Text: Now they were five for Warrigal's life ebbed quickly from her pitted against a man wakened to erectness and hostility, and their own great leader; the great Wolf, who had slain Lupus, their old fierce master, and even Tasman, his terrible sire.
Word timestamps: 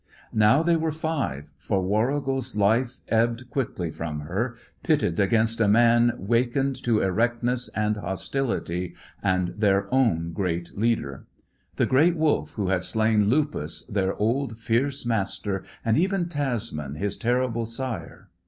Now 0.33 0.63
they 0.63 0.75
were 0.75 0.91
five 0.91 1.51
for 1.59 1.83
Warrigal's 1.83 2.55
life 2.55 3.01
ebbed 3.09 3.51
quickly 3.51 3.91
from 3.91 4.21
her 4.21 4.55
pitted 4.81 5.19
against 5.19 5.61
a 5.61 5.67
man 5.67 6.13
wakened 6.17 6.75
to 6.85 7.01
erectness 7.01 7.67
and 7.75 7.97
hostility, 7.97 8.95
and 9.21 9.49
their 9.49 9.87
own 9.93 10.31
great 10.33 10.75
leader; 10.75 11.27
the 11.75 11.85
great 11.85 12.15
Wolf, 12.17 12.53
who 12.55 12.69
had 12.69 12.83
slain 12.83 13.29
Lupus, 13.29 13.85
their 13.85 14.15
old 14.15 14.57
fierce 14.57 15.05
master, 15.05 15.63
and 15.85 15.95
even 15.99 16.27
Tasman, 16.27 16.95
his 16.95 17.15
terrible 17.15 17.67
sire. 17.67 18.29